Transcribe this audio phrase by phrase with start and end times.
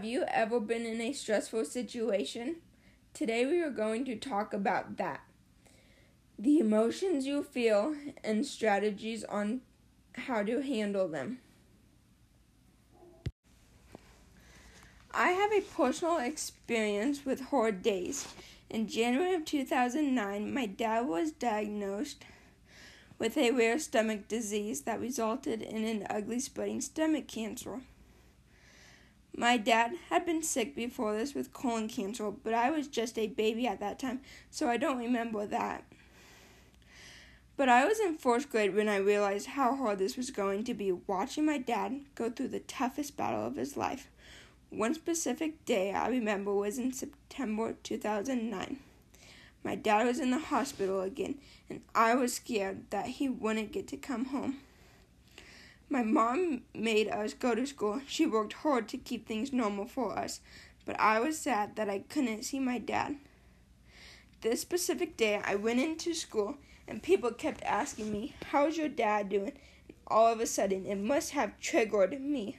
[0.00, 2.56] Have you ever been in a stressful situation?
[3.12, 5.20] Today we are going to talk about that.
[6.38, 7.94] The emotions you feel
[8.24, 9.60] and strategies on
[10.14, 11.40] how to handle them.
[15.12, 18.26] I have a personal experience with hard days.
[18.70, 22.24] In January of 2009, my dad was diagnosed
[23.18, 27.82] with a rare stomach disease that resulted in an ugly spreading stomach cancer.
[29.36, 33.28] My dad had been sick before this with colon cancer, but I was just a
[33.28, 34.20] baby at that time,
[34.50, 35.84] so I don't remember that.
[37.56, 40.74] But I was in fourth grade when I realized how hard this was going to
[40.74, 44.08] be watching my dad go through the toughest battle of his life.
[44.70, 48.78] One specific day I remember was in September 2009.
[49.62, 51.34] My dad was in the hospital again,
[51.68, 54.58] and I was scared that he wouldn't get to come home.
[55.92, 58.00] My mom made us go to school.
[58.06, 60.38] She worked hard to keep things normal for us,
[60.86, 63.16] but I was sad that I couldn't see my dad.
[64.40, 69.30] This specific day, I went into school, and people kept asking me, How's your dad
[69.30, 69.52] doing?
[69.88, 72.56] And all of a sudden, it must have triggered me.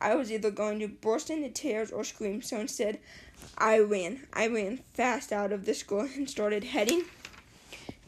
[0.00, 2.98] I was either going to burst into tears or scream, so instead,
[3.56, 4.26] I ran.
[4.32, 7.04] I ran fast out of the school and started heading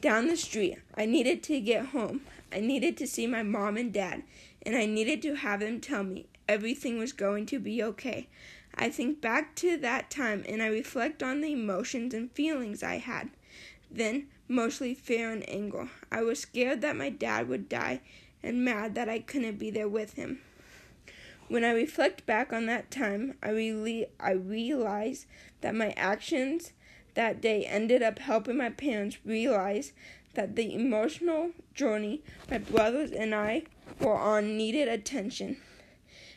[0.01, 0.79] down the street.
[0.97, 2.23] I needed to get home.
[2.53, 4.23] I needed to see my mom and dad,
[4.63, 8.29] and I needed to have them tell me everything was going to be okay.
[8.75, 12.99] I think back to that time and I reflect on the emotions and feelings I
[12.99, 13.31] had.
[13.91, 15.89] Then, mostly fear and anger.
[16.11, 18.01] I was scared that my dad would die
[18.43, 20.41] and mad that I couldn't be there with him.
[21.49, 25.27] When I reflect back on that time, I really I realize
[25.61, 26.73] that my actions
[27.21, 29.93] that day ended up helping my parents realize
[30.33, 33.65] that the emotional journey my brothers and I
[34.01, 35.59] were on needed attention,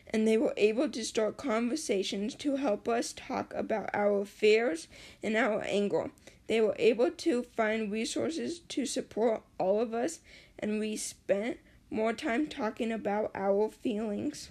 [0.09, 4.89] and they were able to start conversations to help us talk about our fears
[5.23, 6.11] and our anger.
[6.47, 10.19] They were able to find resources to support all of us,
[10.59, 14.49] and we spent more time talking about our feelings.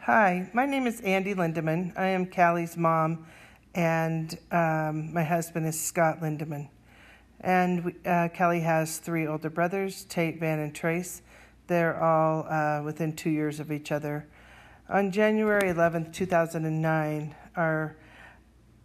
[0.00, 1.96] Hi, my name is Andy Lindeman.
[1.96, 3.24] I am Callie's mom,
[3.74, 6.68] and um, my husband is Scott Lindeman.
[7.40, 11.22] And we, uh, Kelly has three older brothers, Tate, Van, and Trace.
[11.66, 14.26] They're all uh, within two years of each other.
[14.88, 17.96] On January 11th, 2009, our,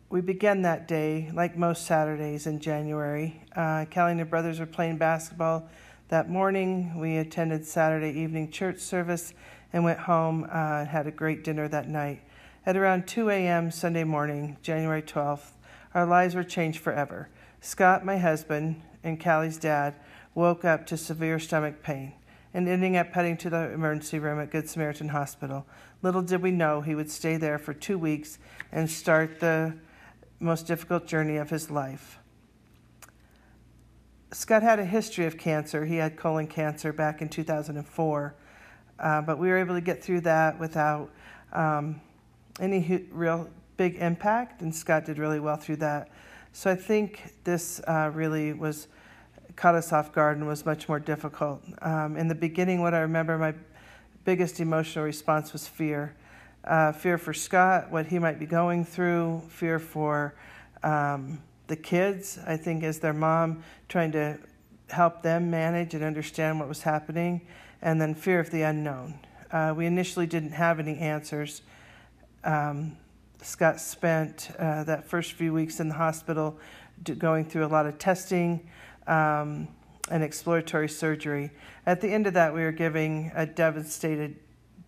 [0.09, 3.43] we began that day, like most Saturdays in January.
[3.55, 5.69] Uh, Kelly and her brothers were playing basketball
[6.07, 6.97] that morning.
[6.97, 9.33] We attended Saturday evening church service
[9.71, 12.21] and went home uh, and had a great dinner that night.
[12.65, 13.71] At around 2 a.m.
[13.71, 15.51] Sunday morning, January 12th,
[15.93, 17.29] our lives were changed forever.
[17.61, 19.95] Scott, my husband, and Callie's dad
[20.35, 22.13] woke up to severe stomach pain
[22.53, 25.65] and ending up heading to the emergency room at Good Samaritan Hospital.
[26.01, 28.39] Little did we know he would stay there for two weeks
[28.71, 29.75] and start the
[30.39, 32.19] most difficult journey of his life.
[34.31, 35.85] Scott had a history of cancer.
[35.85, 38.35] He had colon cancer back in 2004,
[38.99, 41.09] uh, but we were able to get through that without
[41.53, 42.01] um,
[42.59, 46.09] any real big impact, and Scott did really well through that.
[46.51, 48.87] So I think this uh, really was
[49.55, 51.63] caught us off guard and was much more difficult.
[51.81, 53.53] Um, in the beginning, what I remember, my
[54.25, 56.15] biggest emotional response was fear.
[56.63, 60.33] Uh, fear for Scott, what he might be going through, fear for
[60.83, 64.39] um, the kids, I think, as their mom, trying to
[64.89, 67.41] help them manage and understand what was happening,
[67.81, 69.19] and then fear of the unknown.
[69.51, 71.61] Uh, we initially didn't have any answers.
[72.43, 72.97] Um,
[73.41, 76.57] Scott spent uh, that first few weeks in the hospital
[77.17, 78.69] going through a lot of testing
[79.07, 79.67] um,
[80.09, 81.51] and exploratory surgery.
[81.85, 84.37] At the end of that, we were giving a devastated,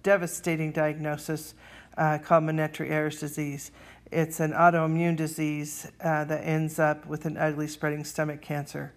[0.03, 1.53] devastating diagnosis
[1.97, 3.71] uh, called Menetrier disease.
[4.11, 8.93] It's an autoimmune disease uh, that ends up with an ugly spreading stomach cancer.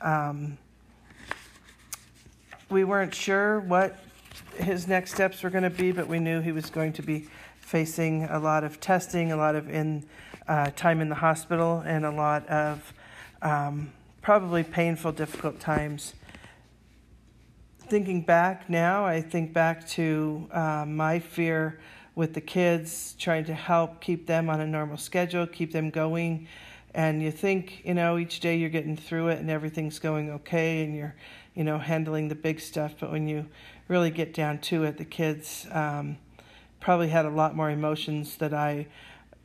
[0.00, 0.56] Um,
[2.70, 3.98] we weren't sure what
[4.56, 7.28] his next steps were going to be, but we knew he was going to be
[7.68, 10.02] facing a lot of testing, a lot of in
[10.48, 12.94] uh, time in the hospital, and a lot of
[13.42, 13.92] um,
[14.22, 16.14] probably painful, difficult times.
[17.80, 21.78] Thinking back now, I think back to uh, my fear
[22.14, 26.48] with the kids, trying to help keep them on a normal schedule, keep them going.
[26.94, 30.84] And you think, you know, each day you're getting through it and everything's going okay
[30.84, 31.14] and you're,
[31.54, 32.94] you know, handling the big stuff.
[32.98, 33.46] But when you
[33.88, 36.16] really get down to it, the kids, um,
[36.80, 38.86] probably had a lot more emotions that I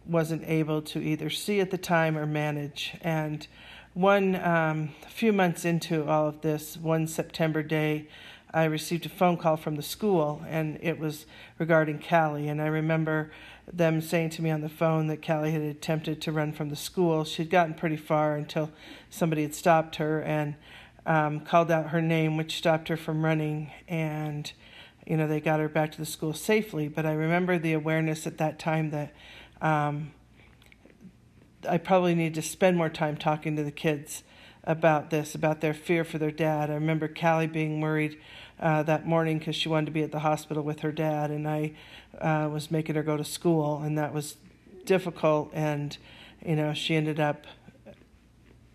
[0.05, 2.95] wasn't able to either see at the time or manage.
[3.01, 3.47] And
[3.93, 8.07] one um, few months into all of this, one September day,
[8.53, 11.25] I received a phone call from the school, and it was
[11.57, 12.49] regarding Callie.
[12.49, 13.31] And I remember
[13.71, 16.75] them saying to me on the phone that Callie had attempted to run from the
[16.75, 17.23] school.
[17.23, 18.69] She'd gotten pretty far until
[19.09, 20.55] somebody had stopped her and
[21.05, 23.71] um, called out her name, which stopped her from running.
[23.87, 24.51] And,
[25.05, 26.87] you know, they got her back to the school safely.
[26.87, 29.13] But I remember the awareness at that time that
[29.61, 30.11] um,
[31.67, 34.23] I probably need to spend more time talking to the kids
[34.63, 36.69] about this, about their fear for their dad.
[36.69, 38.17] I remember Callie being worried
[38.59, 41.47] uh, that morning because she wanted to be at the hospital with her dad, and
[41.47, 41.73] I
[42.19, 44.37] uh, was making her go to school, and that was
[44.85, 45.49] difficult.
[45.53, 45.97] And
[46.45, 47.45] you know, she ended up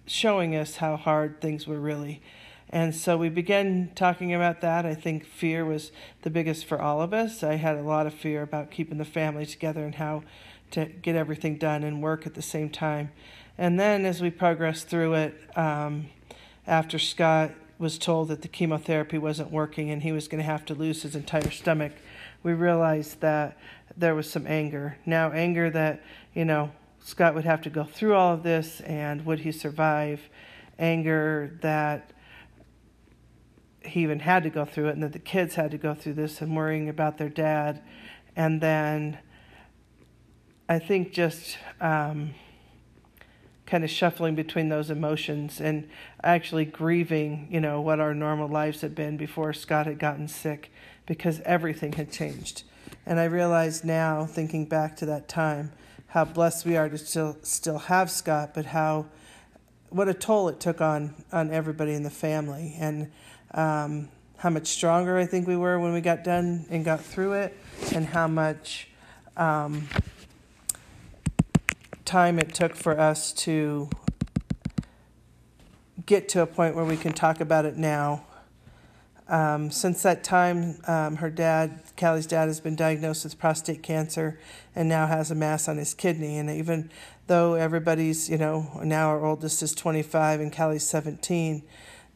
[0.06, 2.22] showing us how hard things were really.
[2.70, 4.84] And so we began talking about that.
[4.84, 5.90] I think fear was
[6.22, 7.42] the biggest for all of us.
[7.42, 10.22] I had a lot of fear about keeping the family together and how
[10.72, 13.10] to get everything done and work at the same time.
[13.56, 16.10] And then as we progressed through it, um,
[16.66, 20.64] after Scott was told that the chemotherapy wasn't working and he was going to have
[20.66, 21.92] to lose his entire stomach,
[22.42, 23.56] we realized that
[23.96, 24.98] there was some anger.
[25.06, 26.02] Now, anger that,
[26.34, 30.20] you know, Scott would have to go through all of this and would he survive?
[30.78, 32.12] Anger that
[33.82, 36.14] he even had to go through it and that the kids had to go through
[36.14, 37.82] this and worrying about their dad.
[38.36, 39.18] And then
[40.68, 42.34] I think just um,
[43.66, 45.88] kind of shuffling between those emotions and
[46.22, 50.72] actually grieving, you know, what our normal lives had been before Scott had gotten sick
[51.06, 52.64] because everything had changed.
[53.06, 55.72] And I realize now, thinking back to that time,
[56.08, 59.06] how blessed we are to still still have Scott, but how
[59.90, 63.10] what a toll it took on on everybody in the family, and
[63.52, 67.32] um, how much stronger I think we were when we got done and got through
[67.34, 67.56] it,
[67.94, 68.88] and how much
[69.36, 69.88] um,
[72.04, 73.88] time it took for us to
[76.06, 78.24] get to a point where we can talk about it now.
[79.28, 84.40] Um, since that time, um, her dad, Callie's dad, has been diagnosed with prostate cancer
[84.74, 86.38] and now has a mass on his kidney.
[86.38, 86.90] And even
[87.26, 91.62] though everybody's, you know, now our oldest is 25 and Callie's 17,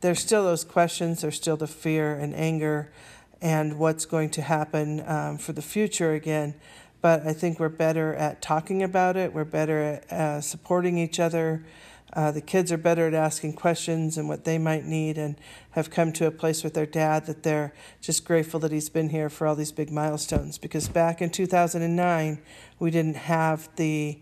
[0.03, 2.93] there's still those questions, there's still the fear and anger
[3.41, 6.55] and what's going to happen um, for the future again
[7.03, 9.35] but I think we're better at talking about it.
[9.35, 11.65] We're better at uh, supporting each other.
[12.13, 15.35] Uh, the kids are better at asking questions and what they might need, and
[15.73, 19.09] have come to a place with their dad that they're just grateful that he's been
[19.09, 20.59] here for all these big milestones.
[20.59, 22.41] Because back in 2009,
[22.79, 24.21] we didn't have the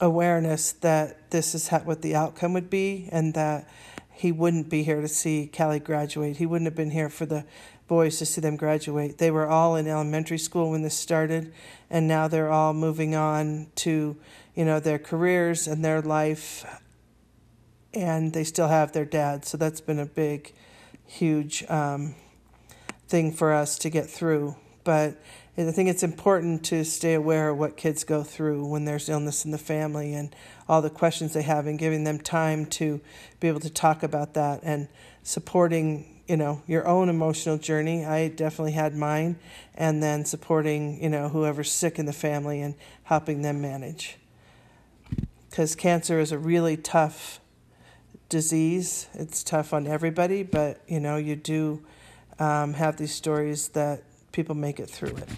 [0.00, 3.68] awareness that this is what the outcome would be, and that
[4.16, 6.38] he wouldn't be here to see Callie graduate.
[6.38, 7.44] He wouldn't have been here for the
[7.86, 9.18] boys to see them graduate.
[9.18, 11.52] They were all in elementary school when this started,
[11.90, 14.16] and now they're all moving on to,
[14.54, 16.64] you know, their careers and their life,
[17.92, 19.44] and they still have their dad.
[19.44, 20.54] So that's been a big,
[21.04, 22.14] huge um,
[23.08, 24.56] thing for us to get through.
[24.86, 25.20] But
[25.58, 29.44] I think it's important to stay aware of what kids go through when there's illness
[29.44, 30.34] in the family and
[30.68, 33.00] all the questions they have, and giving them time to
[33.40, 34.86] be able to talk about that and
[35.24, 38.04] supporting you know your own emotional journey.
[38.04, 39.40] I definitely had mine.
[39.74, 44.18] And then supporting you know whoever's sick in the family and helping them manage.
[45.50, 47.40] Because cancer is a really tough
[48.28, 49.08] disease.
[49.14, 51.84] It's tough on everybody but you know you do
[52.38, 54.02] um, have these stories that
[54.36, 55.28] people make it through it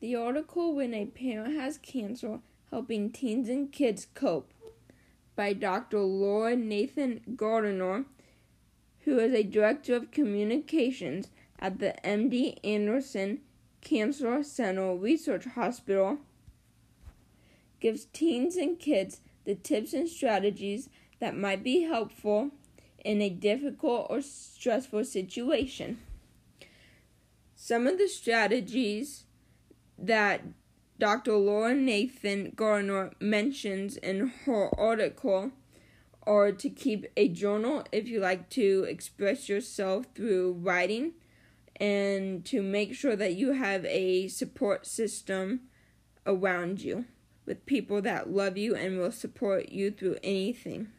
[0.00, 2.38] the article when a parent has cancer
[2.70, 4.52] helping teens and kids cope
[5.34, 5.98] by Dr.
[6.00, 8.04] Laura Nathan Gardner
[9.08, 13.40] who is a director of communications at the MD Anderson
[13.80, 16.18] Cancer Center Research Hospital,
[17.80, 20.90] gives teens and kids the tips and strategies
[21.20, 22.50] that might be helpful
[23.04, 25.98] in a difficult or stressful situation.
[27.60, 29.24] Some of the strategies
[29.98, 30.42] that
[30.96, 31.34] Dr.
[31.34, 35.50] Laura Nathan Gardner mentions in her article
[36.22, 41.14] are to keep a journal if you like to express yourself through writing
[41.80, 45.62] and to make sure that you have a support system
[46.26, 47.06] around you
[47.44, 50.92] with people that love you and will support you through anything.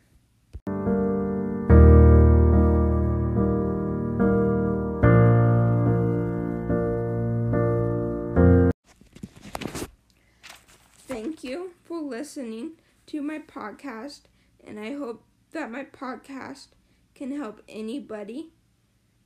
[11.22, 14.22] Thank you for listening to my podcast
[14.66, 15.22] and I hope
[15.52, 16.68] that my podcast
[17.14, 18.54] can help anybody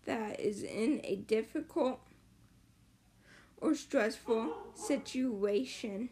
[0.05, 1.99] that is in a difficult
[3.57, 6.09] or stressful situation.